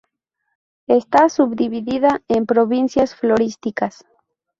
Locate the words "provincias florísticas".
2.47-4.03